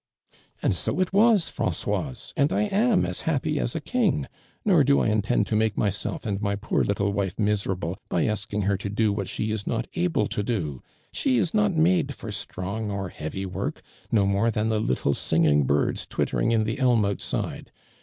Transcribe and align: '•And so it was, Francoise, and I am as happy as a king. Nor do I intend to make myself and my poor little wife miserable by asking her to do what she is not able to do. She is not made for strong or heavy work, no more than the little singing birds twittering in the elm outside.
'•And 0.63 0.73
so 0.75 0.99
it 0.99 1.13
was, 1.13 1.47
Francoise, 1.49 2.33
and 2.35 2.51
I 2.51 2.63
am 2.63 3.05
as 3.05 3.21
happy 3.21 3.59
as 3.59 3.75
a 3.75 3.79
king. 3.79 4.25
Nor 4.65 4.83
do 4.83 4.99
I 4.99 5.09
intend 5.09 5.45
to 5.45 5.55
make 5.55 5.77
myself 5.77 6.25
and 6.25 6.41
my 6.41 6.55
poor 6.55 6.83
little 6.83 7.13
wife 7.13 7.37
miserable 7.37 7.99
by 8.09 8.25
asking 8.25 8.63
her 8.63 8.77
to 8.77 8.89
do 8.89 9.13
what 9.13 9.29
she 9.29 9.51
is 9.51 9.67
not 9.67 9.85
able 9.93 10.25
to 10.29 10.41
do. 10.41 10.81
She 11.13 11.37
is 11.37 11.53
not 11.53 11.75
made 11.75 12.15
for 12.15 12.31
strong 12.31 12.89
or 12.89 13.09
heavy 13.09 13.45
work, 13.45 13.83
no 14.11 14.25
more 14.25 14.49
than 14.49 14.69
the 14.69 14.79
little 14.81 15.13
singing 15.13 15.65
birds 15.65 16.07
twittering 16.07 16.51
in 16.51 16.63
the 16.63 16.79
elm 16.79 17.05
outside. 17.05 17.71